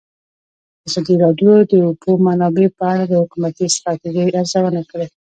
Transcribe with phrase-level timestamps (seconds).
[0.87, 5.07] ازادي راډیو د د اوبو منابع په اړه د حکومتي ستراتیژۍ ارزونه کړې.